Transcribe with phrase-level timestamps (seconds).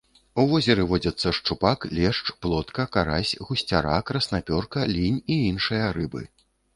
[0.41, 6.23] У возеры водзяцца шчупак, лешч, плотка, карась, гусцяра, краснапёрка, лінь і іншыя рыбы.